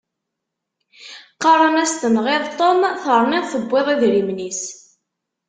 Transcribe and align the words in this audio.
Qqaren-as 1.35 1.93
tenɣiḍ 2.01 2.43
Tom 2.57 2.79
terniḍ 3.03 3.45
tewwiḍ 3.51 3.87
idrimen-is. 3.93 4.61